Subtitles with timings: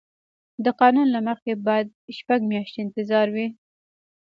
[0.63, 3.47] د قانون له مخې باید شپږ میاشتې انتظار وي.